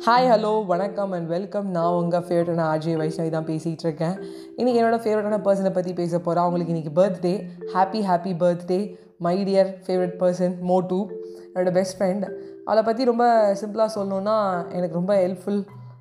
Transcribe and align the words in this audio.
Hi 0.00 0.28
hello 0.30 0.50
வணக்கம் 0.66 1.12
and 1.12 1.28
welcome 1.28 1.66
நான் 1.70 1.96
உங்கள் 1.98 2.22
ஃபேவரட்டான 2.24 2.66
ஆர்ஜே 2.66 2.92
வைஷ்ணவி 2.96 3.30
தான் 3.30 3.46
பேசிகிட்டு 3.48 3.84
இருக்கேன். 3.84 4.14
இன்றைக்கி 4.56 4.78
என்னோடய 4.80 5.00
ஃபேவரட்டான 5.04 5.38
பர்சனை 5.42 5.70
பற்றி 5.70 5.92
பேச 5.92 6.12
போகிறேன் 6.18 6.42
அவங்களுக்கு 6.42 6.72
இன்றைக்கி 6.74 6.92
birthday 6.94 7.32
happy 7.74 8.00
happy 8.02 8.32
birthday 8.34 8.78
my 9.18 9.34
dear 9.44 9.70
favourite 9.86 10.16
person 10.18 10.54
மோட்டு 10.60 10.98
என்னோடய 11.46 11.70
பெஸ்ட் 11.70 11.96
ஃப்ரெண்ட் 11.98 12.24
அவளை 12.64 12.82
பற்றி 12.82 13.04
ரொம்ப 13.04 13.26
சிம்பிளாக 13.62 13.94
சொல்லணுன்னா 13.94 14.36
எனக்கு 14.70 14.94
ரொம்ப 14.94 15.14
ஹெல்ப்ஃபுல் 15.16 15.60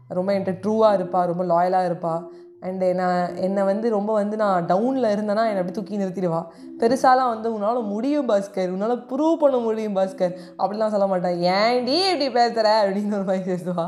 ரொம்ப 0.10 0.30
என்கிட்ட 0.34 0.56
ட்ரூவாக 0.62 0.94
இருப்பாள் 0.94 1.28
ரொம்ப 1.28 1.46
லாயலாக 1.46 1.86
இருப்பாள் 1.86 2.24
அண்டு 2.68 2.88
நான் 2.94 3.36
என்னை 3.46 3.64
வந்து 3.64 3.90
ரொம்ப 3.90 4.12
வந்து 4.14 4.36
நான் 4.42 4.66
டவுனில் 4.66 5.12
இருந்தேன்னா 5.12 5.44
என்னை 5.50 5.62
அப்படி 5.62 5.76
தூக்கி 5.76 5.98
நிறுத்திடுவா. 5.98 6.42
பெருசாலாம் 6.82 7.32
வந்து 7.34 7.54
உன்னால் 7.54 7.82
முடியும் 7.94 8.30
பாஸ்கர் 8.30 8.74
உன்னால் 8.76 9.04
ப்ரூவ் 9.12 9.42
பண்ண 9.44 9.58
முடியும் 9.58 9.96
பாஸ்கர் 9.96 10.36
அப்படிலாம் 10.58 10.94
சொல்ல 10.96 11.08
மாட்டேன் 11.08 11.40
ஏன்டி 11.56 11.98
இப்படி 12.12 12.30
பேசுகிற 12.32 12.70
அப்படின்னு 12.84 13.18
ஒரு 13.20 13.28
மாதிரி 13.32 13.46
பேசுவா. 13.52 13.86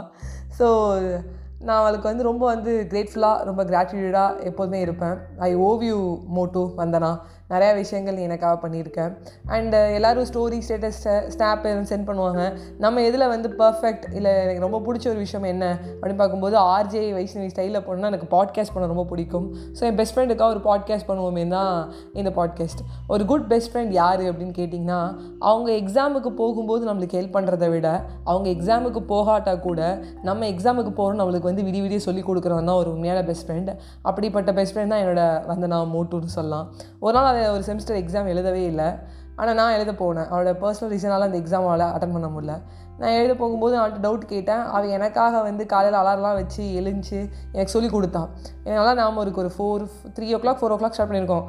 ஸோ 0.59 0.67
நான் 1.67 1.79
அவளுக்கு 1.79 2.07
வந்து 2.09 2.23
ரொம்ப 2.23 2.43
வந்து 2.45 2.71
கிரேட்ஃபுல்லாக 2.91 3.43
ரொம்ப 3.43 3.63
கிராட்டிடியூடாக 3.63 4.39
எப்போதுமே 4.49 4.79
இருப்பேன். 4.79 5.17
ஐ 5.38 5.49
ஓவ் 5.57 5.84
யூ 5.90 5.98
மோட்டு 6.38 6.62
வந்தனா. 6.77 7.12
நிறையா 7.54 7.73
விஷயங்கள் 7.82 8.18
நீ 8.18 8.23
எனக்காக 8.30 8.55
பண்ணியிருக்கேன். 8.64 9.12
அண்டு 9.55 9.80
எல்லோரும் 9.98 10.28
ஸ்டோரி 10.32 10.60
ஸ்டேட்டஸ் 10.66 11.02
ஸ்னாப் 11.36 11.68
சென்ட் 11.91 12.08
பண்ணுவாங்க. 12.10 12.41
நம்ம 12.84 13.02
எதில் 13.10 13.27
வந்து 13.34 13.50
பர்ஃபெக்ட் 13.62 14.05
இல்லை 14.18 14.32
எனக்கு 14.44 14.66
ரொம்ப 14.66 14.80
பிடிச்ச 14.88 15.08
ஒரு 15.14 15.20
விஷயம் 15.26 15.48
என்ன 15.54 15.66
அப்படின்னு 16.00 16.22
பார்க்கும்போது 16.22 16.58
ஆர்ஜே 16.74 17.04
வைஷ்ணவி 17.18 17.50
ஸ்டைலில் 17.54 17.84
போனால் 17.88 18.10
எனக்கு 18.12 18.30
பாட்காஸ்ட் 18.36 18.74
பண்ண 18.76 18.88
ரொம்ப 18.94 19.05
பிடிக்கும். 19.12 19.48
ஸோ 19.77 19.82
என் 19.90 19.98
பெஸ்ட் 20.00 20.16
ஃப்ரெண்டுக்காக 20.16 20.50
ஒரு 20.55 20.64
பாட்காஸ்ட் 20.70 21.10
பண்ணுவோமே 21.10 21.46
தான் 21.55 21.74
இந்த 22.22 22.34
பாட்காஸ்ட் 22.40 22.84
ஒரு 23.14 23.26
குட் 23.32 23.48
பெஸ்ட் 23.52 23.72
ஃப்ரெண்ட் 23.74 23.94
யார் 24.02 24.24
அப்படின்னு 24.30 24.55
கேட்டிங்கன்னா 24.60 24.99
அவங்க 25.49 25.70
எக்ஸாமுக்கு 25.82 26.32
போகும்போது 26.41 26.84
நம்மளுக்கு 26.90 27.18
ஹெல்ப் 27.20 27.36
பண்ணுறத 27.38 27.70
விட 27.76 27.88
அவங்க 28.30 28.48
எக்ஸாமுக்கு 28.55 29.04
போகாட்டா 29.13 29.54
கூட 29.68 29.82
நம்ம 30.30 30.48
எக்ஸாமுக்கு 30.54 30.91
போகிறோம் 30.99 31.20
நம்மளுக்கு 31.21 31.49
வந்து 31.49 31.65
விடிய 31.68 31.82
விடிய 31.86 32.02
சொல்லி 32.08 32.21
கொடுக்குறவன் 32.27 32.70
தான் 32.70 32.80
ஒரு 32.82 32.90
உண்மையான 32.96 33.21
பெஸ்ட் 33.30 33.46
ஃப்ரெண்ட் 33.48 33.71
அப்படிப்பட்ட 34.10 34.54
பெஸ்ட் 34.60 34.76
ஃப்ரெண்ட் 34.76 34.93
தான் 34.93 35.02
என்னோட 35.04 35.24
வந்த 35.52 35.68
நான் 35.74 35.93
மோட்டுன்னு 35.96 36.36
சொல்லலாம். 36.38 36.65
ஒரு 37.05 37.15
நாள் 37.18 37.30
அதை 37.32 37.40
ஒரு 37.55 37.63
செமிஸ்டர் 37.70 38.01
எக்ஸாம் 38.03 38.31
எழுதவே 38.34 38.63
இல்லை. 38.71 38.89
ஆனால் 39.39 39.57
நான் 39.59 39.75
எழுத 39.77 39.91
போனேன். 40.03 40.29
அவளோட 40.31 40.51
பர்சனல் 40.61 40.93
ரீசனால் 40.93 41.27
அந்த 41.27 41.37
எக்ஸாம் 41.41 41.67
அவளை 41.67 41.85
அட்டன் 41.95 42.15
பண்ண 42.15 42.27
முடியல. 42.34 42.55
நான் 43.01 43.15
எழுத 43.20 43.34
போகும்போது 43.39 43.75
அவள்கிட்ட 43.77 44.01
டவுட் 44.05 44.25
கேட்டேன். 44.31 44.63
அவள் 44.73 44.93
எனக்காக 44.95 45.39
வந்து 45.45 45.63
காலையில் 45.71 45.97
அலாரெலாம் 45.99 46.37
வச்சு 46.39 46.63
எழுந்துச்சு. 46.79 47.19
எனக்கு 47.53 47.73
சொல்லி 47.75 47.89
கொடுத்தான் 47.93 48.27
என்னால் 48.67 48.99
நாம் 48.99 49.17
ஒரு 49.21 49.31
ஒரு 49.43 49.51
four 49.55 49.85
three 50.17 50.27
o'clock 50.43 50.59
four 50.59 50.73
o'clock 50.81 50.95
start 50.97 51.12
பண்ணியிருக்கோம் 51.12 51.45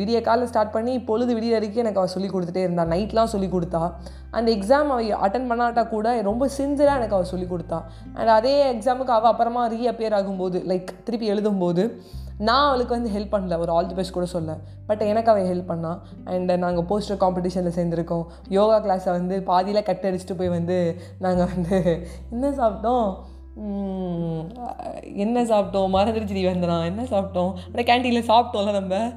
விடிய 0.00 0.20
காலையில் 0.28 0.50
ஸ்டார்ட் 0.52 0.74
பண்ணி 0.76 0.94
பொழுது 1.10 1.32
விடிய 1.38 1.52
வரைக்கும் 1.58 1.84
எனக்கு 1.84 2.02
அவள் 2.02 2.14
சொல்லி 2.16 2.30
கொடுத்துட்டே 2.34 2.64
இருந்தாள் 2.66 2.90
நைட்லாம் 2.94 3.32
சொல்லி 3.34 3.50
கொடுத்தா. 3.54 3.82
அந்த 4.38 4.48
எக்ஸாம் 4.56 4.92
அவள் 4.94 5.22
அட்டன் 5.26 5.48
பண்ணாட்டா 5.52 5.84
கூட 5.94 6.16
ரொம்ப 6.30 6.48
சின்சராக 6.58 7.00
எனக்கு 7.00 7.18
அவள் 7.18 7.32
சொல்லி 7.34 7.48
கொடுத்தா. 7.52 7.80
அண்ட் 8.18 8.34
அதே 8.38 8.56
எக்ஸாமுக்கு 8.74 9.16
அவள் 9.18 9.32
அப்புறமா 9.34 9.64
ரீஅப்பியர் 9.76 10.18
ஆகும்போது 10.20 10.60
லைக் 10.72 10.90
திருப்பி 11.08 11.28
எழுதும்போது 11.34 11.84
நான் 12.38 12.68
அவளுக்கு 12.68 13.00
வந்து 13.00 13.10
ஹெல்ப் 13.10 13.32
பண்ணல. 13.34 13.58
ஒரு 13.58 13.72
ஆல் 13.72 13.86
தி 13.86 13.94
பெஸ்ட் 13.94 14.12
கூட 14.12 14.26
சொல்ல. 14.26 14.56
பட் 14.86 15.00
எனக்கு 15.00 15.30
அவள் 15.30 15.48
ஹெல்ப் 15.50 15.70
பண்ணான் 15.70 15.98
அண்ட் 16.24 16.52
நாங்கள் 16.52 16.86
போஸ்டர் 16.90 17.22
காம்படிஷனில் 17.22 17.76
சேர்ந்துருக்கோம். 17.78 18.26
யோகா 18.48 18.84
கிளாஸை 18.84 19.10
வந்து 19.10 19.42
பாதியில் 19.42 19.82
கட் 19.82 20.02
அடிச்சுட்டு 20.02 20.38
போய் 20.38 20.48
வந்து 20.48 21.00
நாங்கள் 21.18 21.48
வந்து 21.54 22.06
என்ன 22.30 22.50
சாப்பிட்டோம்? 22.50 23.14
என்ன 25.16 25.42
சாப்பிட்டோம்? 25.42 25.92
மறந்துடுச்சு 25.96 26.42
வந்தனா? 26.52 26.84
என்ன 26.84 27.02
சாப்பிட்டோம்? 27.02 27.52
ஆனால் 27.74 27.88
கேன்டீனில் 27.90 28.30
சாப்பிட்டோம்ல 28.30 28.72
நம்ம. 28.72 29.12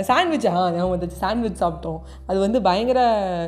சாண்ட்விச் 0.00 0.46
ஆ 0.46 0.70
ஞாபகம் 0.70 1.00
வந்துச்சு 1.00 1.20
சாண்ட்விச் 1.22 1.62
சாப்பிட்டோம். 1.62 1.98
அது 2.26 2.38
வந்து 2.38 2.62
பயங்கர 2.62 3.00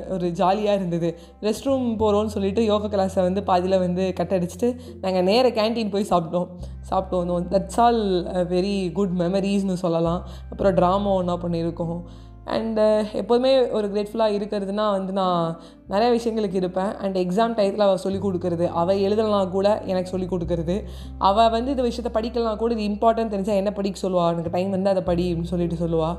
ஒரு 0.08 0.30
ஜாலியாக 0.30 0.76
இருந்தது. 0.76 1.18
ரெஸ்ட் 1.40 1.64
ரூம் 1.64 1.98
போகிறோன்னு 1.98 2.34
சொல்லிட்டு 2.36 2.64
யோகா 2.64 2.86
கிளாஸை 2.86 3.22
வந்து 3.22 3.42
பாதியில் 3.42 3.78
வந்து 3.78 4.12
கட் 4.12 4.34
அடிச்சுட்டு 4.34 4.78
நாங்கள் 5.00 5.22
நேர 5.22 5.48
கேன்டீன் 5.48 5.90
போய் 5.90 6.06
சாப்பிட்டோம். 6.10 6.48
சாப்பிட்டு 6.80 7.24
வந்தோம். 7.24 7.42
தட்ஸ் 7.44 7.80
ஆல் 7.80 8.26
வெரி 8.26 8.92
குட் 8.92 9.14
மெமரிஸ்னு 9.18 9.72
சொல்லலாம். 9.72 10.26
அப்புறம் 10.50 10.74
ட்ராமா 10.74 11.14
ஒன்றா 11.14 11.34
பண்ணியிருக்கோம். 11.34 12.02
அண்டு 12.54 12.82
uh, 12.82 12.98
எப்போதுமே 13.20 13.50
ஒரு 13.76 13.86
கிரேட்ஃபுல்லாக 13.92 14.34
இருக்கிறதுனா 14.38 14.84
வந்து 14.96 15.12
நான் 15.18 15.46
நிறைய 15.92 16.08
விஷயங்களுக்கு 16.16 16.58
இருப்பேன். 16.60 16.90
அண்ட் 17.02 17.16
எக்ஸாம் 17.22 17.54
டயத்தில் 17.58 17.84
அவள் 17.86 18.02
சொல்லிக் 18.04 18.24
கொடுக்குறது 18.26 18.66
அவள் 18.80 19.00
எழுதலாம் 19.06 19.50
கூட 19.54 19.68
எனக்கு 19.92 20.12
சொல்லிக் 20.12 20.32
கொடுக்குறது. 20.32 20.76
அவள் 21.28 21.50
வந்து 21.54 21.72
இந்த 21.74 21.84
விஷயத்தை 21.88 22.12
படிக்கலாம் 22.16 22.60
கூட 22.60 22.72
இது 22.76 22.84
இம்பார்ட்டன்ட் 22.90 23.32
தெரிஞ்சால் 23.34 23.60
என்ன 23.62 23.70
படிக்க 23.78 23.98
சொல்லுவாள் 24.04 24.34
எனக்கு 24.36 24.52
டைம் 24.56 24.70
வந்து 24.76 24.92
அதை 24.92 25.02
படி 25.08 25.24
அப்படின்னு 25.30 25.52
சொல்லிட்டு 25.54 25.78
சொல்லுவாள் 25.84 26.18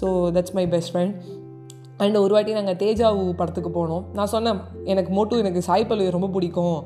so 0.00 0.08
that's 0.38 0.56
my 0.58 0.64
best 0.74 0.92
friend 0.94 1.14
and 2.02 2.18
ஒரு 2.24 2.32
வாட்டி 2.34 2.58
நாங்கள் 2.58 2.78
தேஜாவு 2.82 3.22
படத்துக்கு 3.38 3.70
போனோம். 3.78 4.02
நான் 4.18 4.32
சொன்னேன் 4.34 4.58
எனக்கு 4.92 5.10
மோட்டு 5.16 5.40
எனக்கு 5.44 5.62
சாய் 5.68 5.88
பல்லவி 5.90 6.16
ரொம்ப 6.16 6.28
பிடிக்கும். 6.34 6.76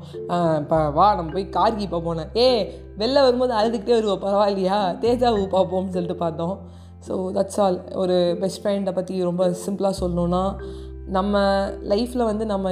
இப்போ 0.61 0.77
வா 0.99 1.07
நம்ம 1.17 1.35
போய் 1.37 1.49
கார்கி 1.57 1.87
போனேன் 1.95 2.31
ஏ 2.43 2.47
வெளில 3.01 3.25
வரும்போது 3.25 3.53
அழுதுகிட்டே 3.59 3.97
வருவோம் 3.97 4.23
பரவாயில்லையா? 4.27 4.79
தேஜாவு 5.03 5.43
பார்ப்போம்னு 5.57 5.95
சொல்லிட்டு 5.97 6.17
பார்த்தோம். 6.23 6.55
ஸோ 7.07 7.13
தட்ஸ் 7.31 7.59
ஆல் 7.59 7.77
ஒரு 7.93 8.37
பெஸ்ட் 8.39 8.61
ஃப்ரெண்டை 8.63 8.93
பற்றி 8.93 9.23
ரொம்ப 9.23 9.43
சிம்பிளாக 9.65 9.95
சொல்லணுன்னா 9.99 10.43
நம்ம 11.07 11.37
லைஃப்பில் 11.83 12.25
வந்து 12.25 12.45
நம்ம 12.45 12.67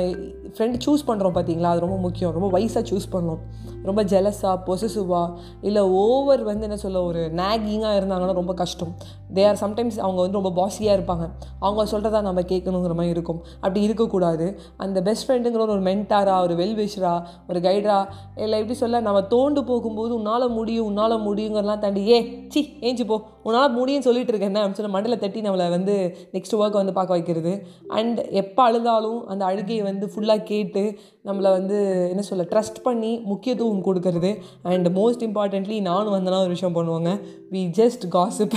ஃப்ரெண்டு 0.55 0.77
சூஸ் 0.85 1.03
பண்ணுறோம் 1.07 1.35
பார்த்தீங்களா 1.37 1.69
அது 1.73 1.79
ரொம்ப 1.79 1.97
முக்கியம். 1.97 2.33
ரொம்ப 2.37 2.59
வயசாக 2.59 2.83
சூஸ் 2.91 3.07
பண்ணோம் 3.11 3.41
ரொம்ப 3.83 4.03
ஜெலஸாக 4.03 4.55
பொசசிவாக 4.65 5.27
இல்லை 5.61 5.81
ஓவர் 5.81 6.43
வந்து 6.43 6.61
என்ன 6.61 6.77
சொல்ல 6.77 7.03
ஒரு 7.03 7.21
நேகிங்காக 7.35 7.93
இருந்தாங்கன்னா 7.99 8.33
ரொம்ப 8.33 8.53
கஷ்டம். 8.53 8.91
தே 9.33 9.43
ஆர் 9.47 9.59
சம்டைம்ஸ் 9.61 9.97
அவங்க 10.05 10.19
வந்து 10.21 10.37
ரொம்ப 10.39 10.51
பாசியாக 10.59 10.97
இருப்பாங்க. 10.97 11.25
அவங்க 11.59 11.83
சொல்கிறதா 11.91 12.21
நம்ம 12.21 12.41
கேட்கணுங்கிற 12.41 12.95
மாதிரி 12.99 13.13
இருக்கும். 13.17 13.39
அப்படி 13.55 13.81
இருக்கக்கூடாது. 13.81 14.47
அந்த 14.77 15.01
பெஸ்ட் 15.01 15.25
ஃப்ரெண்டுங்கிற 15.29 15.63
ஒரு 15.67 15.81
மென்டாராக 15.81 16.41
ஒரு 16.41 16.55
வெல்விஷராக 16.61 17.21
ஒரு 17.49 17.59
கைடரா 17.59 17.99
இல்லை 18.35 18.57
எப்படி 18.59 18.77
சொல்ல 18.83 18.99
நம்ம 19.07 19.21
தோண்டு 19.35 19.63
போகும்போது 19.71 20.13
உன்னால் 20.15 20.47
முடியும் 20.49 20.85
உன்னால் 20.85 21.17
முடியுங்கிறலாம் 21.27 21.83
தாண்டி 21.85 22.03
ஏ 22.09 22.19
சி 22.49 22.61
ஏஞ்சி 22.81 23.05
போ. 23.05 23.17
உன்னால் 23.43 23.75
முடியும்னு 23.77 24.07
சொல்லிட்டு 24.09 24.33
இருக்கேன் 24.33 24.55
அப்படின்னு 24.55 24.79
சொல்லி 24.79 24.93
மண்டல 24.97 25.15
தட்டி 25.15 25.41
நம்மளை 25.41 25.69
வந்து 25.69 25.95
நெக்ஸ்ட் 26.33 26.57
ஒர்க் 26.61 26.79
வந்து 26.81 26.93
பார்க்க 26.99 27.17
வைக்கிறது. 27.17 27.53
அண்ட் 27.87 28.19
எப்போ 28.43 28.61
அழுதாலும் 28.71 29.19
அந்த 29.33 29.45
அழுகையை 29.45 29.83
வந்து 29.83 30.07
ஃபுல்லாக 30.13 30.40
கேட்டு 30.49 30.83
நம்மளை 31.27 31.49
வந்து 31.57 31.77
என்ன 32.11 32.23
சொல்ல 32.29 32.45
ட்ரஸ்ட் 32.51 32.79
பண்ணி 32.87 33.11
முக்கியத்துவம் 33.31 33.83
கொடுக்கறது. 33.87 34.31
அண்ட் 34.71 34.89
மோஸ்ட் 34.99 35.25
இம்பார்ட்டண்ட்லி 35.27 35.77
நானும் 35.89 36.15
வந்தனா 36.17 36.41
ஒரு 36.45 36.53
விஷயம் 36.55 36.77
பண்ணுவாங்க. 36.77 37.11
We 37.53 37.63
just 37.79 38.05
gossip 38.17 38.55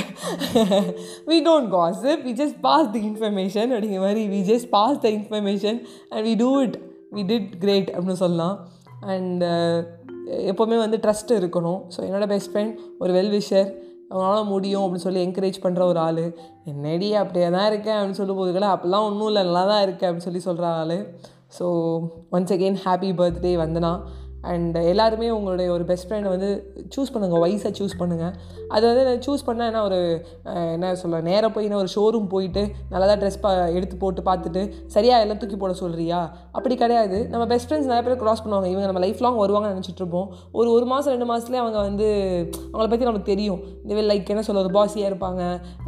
we 1.30 1.38
don't 1.48 1.70
gossip 1.76 2.22
we 2.28 2.34
just 2.42 2.60
pass 2.68 2.90
the 2.96 3.02
information 3.10 3.70
அப்படிங்கிற 3.74 4.02
மாதிரி 4.06 4.24
we 4.34 4.42
just 4.52 4.70
pass 4.76 5.02
the 5.06 5.10
information 5.18 5.80
and 6.12 6.24
we 6.28 6.34
do 6.44 6.50
it 6.66 6.78
we 7.16 7.24
did 7.32 7.50
great 7.64 7.90
அப்படின்னு 7.96 8.22
சொல்லலாம். 8.26 8.56
அண்டு 9.12 9.48
uh, 9.54 9.80
எப்போவுமே 10.50 10.76
வந்து 10.82 10.98
ட்ரஸ்ட் 11.04 11.32
இருக்கணும். 11.40 11.80
ஸோ 11.94 11.98
என்னோடய 12.06 12.28
பெஸ்ட் 12.30 12.50
ஃப்ரெண்ட் 12.52 12.74
ஒரு 13.02 13.12
வெல் 13.16 13.34
விஷர் 13.34 13.68
அவனால் 14.12 14.48
முடியும் 14.52 14.82
அப்படின்னு 14.84 15.06
சொல்லி 15.06 15.20
என்கரேஜ் 15.26 15.58
பண்ணுற 15.64 15.82
ஒரு 15.90 15.98
ஆள். 16.06 16.20
என்னடி 16.70 17.08
அப்படியே 17.20 17.46
தான் 17.54 17.68
இருக்கேன் 17.70 17.96
அப்படின்னு 17.98 18.18
சொல்லும் 18.18 18.38
போதுக்கெல்லாம் 18.38 18.72
கூட 18.72 18.76
அப்போல்லாம் 18.76 19.06
ஒன்றும் 19.08 19.28
இல்லை 19.30 19.42
நல்லா 19.48 19.62
தான் 19.70 19.82
இருக்கேன் 19.86 20.08
அப்படின்னு 20.08 20.28
சொல்லி 20.28 20.42
சொல்கிற 20.46 20.66
ஆள். 20.80 20.96
So 21.58 21.66
once 22.36 22.52
again 22.56 22.78
happy 22.84 23.10
birthday 23.18 23.52
Vandana 23.56 23.92
and 24.52 24.76
எல்லாருமே 24.92 25.28
உங்களுடைய 25.36 25.68
ஒரு 25.76 25.84
பெஸ்ட் 25.90 26.06
ஃப்ரெண்டை 26.08 26.30
வந்து 26.34 26.50
சூஸ் 26.94 27.12
பண்ணுங்கள் 27.14 27.42
வயசாக 27.44 27.72
சூஸ் 27.78 27.96
பண்ணுங்கள் 28.00 28.34
அது 28.74 28.84
வந்து 28.90 29.14
சூஸ் 29.26 29.46
பண்ணால் 29.48 29.70
என்ன 29.70 29.82
ஒரு 29.88 29.98
என்ன 30.74 30.92
சொல்ல 31.02 31.20
நேராக 31.28 31.50
போய் 31.54 31.66
என்ன 31.68 31.78
ஒரு 31.82 31.90
ஷோரூம் 31.96 32.28
போயிட்டு 32.34 32.62
நல்லா 32.92 33.06
தான் 33.10 33.20
ட்ரெஸ் 33.22 33.40
பா 33.44 33.52
எடுத்து 33.78 33.96
போட்டு 34.04 34.22
பார்த்துட்டு 34.28 34.62
சரியாக 34.96 35.24
எல்லாம் 35.24 35.40
தூக்கி 35.42 35.58
போட 35.62 35.74
சொல்கிறியா 35.82 36.20
அப்படி 36.56 36.74
கிடையாது. 36.82 37.18
நம்ம 37.32 37.46
பெஸ்ட் 37.52 37.68
ஃப்ரெண்ட்ஸ் 37.68 37.90
நிறைய 37.92 38.04
பேர் 38.08 38.20
க்ராஸ் 38.22 38.44
பண்ணுவாங்க. 38.44 38.68
இவங்க 38.74 38.86
நம்ம 38.90 39.02
லைஃப் 39.06 39.22
லாங் 39.24 39.40
வருவாங்கன்னு 39.44 39.76
நினச்சிட்ருப்போம் 39.76 40.28
ஒரு 40.58 40.68
ஒரு 40.76 40.86
மாதம் 40.92 41.12
ரெண்டு 41.14 41.28
மாதத்துலேயே 41.30 41.62
அவங்க 41.64 41.78
வந்து 41.88 42.08
அவங்கள 42.70 42.88
பற்றி 42.92 43.08
நமக்கு 43.10 43.30
தெரியும். 43.32 43.60
இந்த 43.82 44.06
லைக் 44.12 44.32
என்ன 44.34 44.44
சொல்ல 44.48 44.64
ஒரு 44.66 44.72
பாஸியாக 44.78 45.10
இருப்பாங்க. 45.12 45.42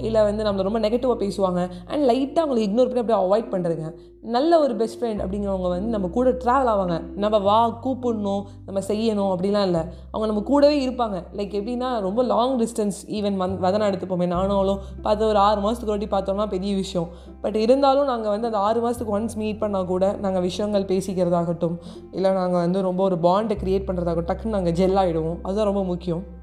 இல்லை 0.08 0.22
வந்து 0.30 0.44
நம்மளை 0.48 0.66
ரொம்ப 0.68 0.80
நெகட்டிவாக 0.86 1.18
பேசுவாங்க. 1.24 1.62
அண்ட் 1.92 2.04
லைட்டாக 2.10 2.44
அவங்களை 2.44 2.62
இக்னோர் 2.66 2.90
பண்ணி 2.90 3.04
அப்படியே 3.04 3.22
அவாய்ட் 3.24 3.52
பண்ணுறதுங்க 3.54 3.90
நல்ல 4.34 4.52
ஒரு 4.62 4.74
பெஸ்ட் 4.78 4.98
ஃப்ரெண்ட் 5.00 5.20
அப்படிங்கிறவங்க 5.24 5.68
வந்து 5.72 5.92
நம்ம 5.94 6.06
கூட 6.14 6.28
ட்ராவல் 6.42 6.70
ஆவாங்க. 6.72 6.94
நம்ம 7.22 7.36
வா 7.48 7.58
கூப்பிடணும். 7.84 8.45
நம்ம 8.66 8.80
செய்யணும் 8.80 9.30
அப்படிலாம் 9.34 9.62
இல்லை. 9.62 9.80
அவங்க 10.10 10.26
நம்ம 10.26 10.40
கூடவே 10.40 10.88
இருப்பாங்க. 10.88 11.22
லைக் 11.36 11.54
எப்படின்னா 11.58 12.00
ரொம்ப 12.00 12.22
லாங் 12.22 12.58
டிஸ்டன்ஸ் 12.58 12.98
ஈவன் 13.06 13.38
மந்த் 13.42 13.56
வதனை 13.56 13.88
எடுத்துப்போமே. 13.88 14.26
நானும் 14.26 14.78
பார்த்து 15.02 15.26
ஒரு 15.26 15.38
ஆறு 15.38 15.60
மாதத்துக்கு 15.60 15.92
ஒட்டி 15.92 16.06
பார்த்தோம்னா 16.06 16.46
பெரிய 16.46 16.74
விஷயம். 16.74 17.08
பட் 17.40 17.56
இருந்தாலும் 17.56 18.04
நாங்கள் 18.04 18.30
வந்து 18.30 18.46
அந்த 18.46 18.58
ஆறு 18.58 18.80
மாதத்துக்கு 18.80 19.18
ஒன்ஸ் 19.18 19.36
மீட் 19.36 19.62
பண்ணால் 19.62 19.86
கூட 19.86 20.12
நாங்கள் 20.12 20.42
விஷயங்கள் 20.42 20.84
பேசிக்கிறதாகட்டும் 20.84 21.78
இல்லை 22.12 22.30
நாங்கள் 22.32 22.60
வந்து 22.60 22.82
ரொம்ப 22.82 23.02
ஒரு 23.02 23.16
பாண்டை 23.16 23.56
க்ரியேட் 23.56 23.88
பண்ணுறதாகட்டும் 23.88 24.28
டக்குன்னு 24.28 24.56
நாங்கள் 24.56 24.72
ஜெல் 24.72 24.98
ஆகிடுவோம் 25.02 25.38
அதுதான் 25.42 25.64
ரொம்ப 25.64 25.84
முக்கியம். 25.84 26.35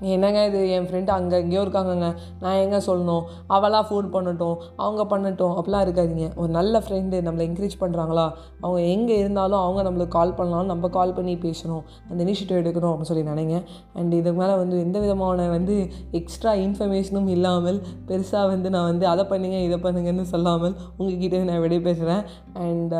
என்னங்க 0.00 0.46
இது? 0.46 0.70
என் 0.70 0.86
ஃப்ரெண்டு 0.88 1.10
அங்கே 1.10 1.36
எங்கேயோ 1.40 1.62
இருக்காங்கங்க. 1.62 2.14
நான் 2.40 2.58
எங்கே 2.64 2.76
சொல்லணும்? 2.76 3.22
அவளாக 3.46 3.82
ஃபோன் 3.88 4.08
பண்ணட்டும். 4.14 4.56
அவங்க 4.76 5.16
பண்ணட்டும். 5.16 5.54
அப்படிலாம் 5.58 5.84
இருக்காதிங்க. 5.86 6.36
ஒரு 6.36 6.48
நல்ல 6.48 6.78
ஃப்ரெண்டு 6.78 7.22
நம்மளை 7.22 7.44
என்கரேஜ் 7.48 7.76
பண்ணுறாங்களா 7.80 8.26
அவங்க 8.60 8.80
எங்கே 8.80 9.18
இருந்தாலும் 9.18 9.60
அவங்க 9.60 9.90
நம்மளுக்கு 9.90 10.08
கால் 10.08 10.34
பண்ணாலும் 10.34 10.66
நம்ம 10.66 10.88
கால் 10.88 11.14
பண்ணி 11.14 11.34
பேசணும். 11.36 11.82
அந்த 12.10 12.24
இனிஷியேட்டிவ் 12.24 12.60
எடுக்கணும் 12.62 12.90
அப்படின்னு 12.90 13.12
சொல்லி 13.12 13.26
நினைங்க. 13.32 13.62
அண்ட் 13.94 14.14
இதுக்கு 14.14 14.40
மேலே 14.40 14.54
வந்து 14.54 14.80
எந்த 14.80 14.98
விதமான 14.98 15.48
வந்து 15.48 15.90
எக்ஸ்ட்ரா 16.12 16.52
இன்ஃபர்மேஷனும் 16.52 17.28
இல்லாமல் 17.28 17.80
பெருசாக 18.08 18.46
வந்து 18.48 18.70
நான் 18.70 18.84
வந்து 18.84 19.06
அதை 19.06 19.24
பண்ணுங்க 19.24 19.56
இதை 19.56 19.78
பண்ணுங்கன்னு 19.78 20.22
சொல்லாமல் 20.22 20.76
உங்ககிட்ட 20.98 21.44
நான் 21.44 21.60
விடை 21.60 21.80
பேசுகிறேன் 21.80 22.22
அண்ட் 22.52 22.94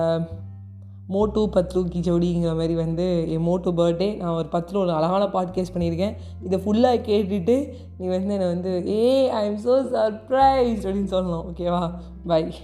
மோட்டு 1.08 1.40
பத்ரு 1.46 1.84
கி 1.84 2.00
ஜோடிங்கிற 2.00 2.54
மாதிரி 2.56 2.74
வந்து 2.74 3.30
என் 3.32 3.42
மோட்டு 3.42 3.72
பர்த்டே 3.72 4.16
நான் 4.16 4.34
ஒரு 4.34 4.48
பத்தில் 4.48 4.80
ஒரு 4.80 4.92
அழகான 4.92 5.24
பாட்காஸ்ட் 5.24 5.74
பண்ணியிருக்கேன். 5.74 6.14
இதை 6.44 6.58
ஃபுல்லாக 6.64 7.02
கேட்டுட்டு 7.08 7.56
நீ 7.98 8.06
வந்து 8.06 8.32
என்னை 8.32 8.46
வந்து 8.46 8.88
ஏ 8.88 9.28
ஐ 9.28 9.44
எம் 9.46 9.60
ஸோ 9.64 9.76
சர்ப்ரைஸ் 9.94 10.82
அப்படின்னு 10.86 11.12
சொல்லணும். 11.14 11.44
ஓகேவா 11.52 11.90
பை 12.26 12.54